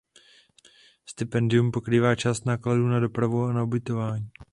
Stipendium 1.05 1.71
pokrývá 1.71 2.15
část 2.15 2.45
nákladů 2.45 2.87
na 2.87 2.99
dopravu 2.99 3.43
a 3.43 3.53
na 3.53 3.63
ubytování. 3.63 4.29